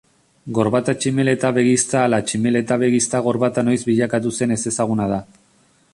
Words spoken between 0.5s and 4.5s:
Gorbata tximeleta-begizta ala tximeleta-begizta gorbata noiz bilakatu